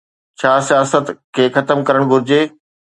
[0.39, 2.41] ڇا سياست کي ختم ڪرڻ گهرجي؟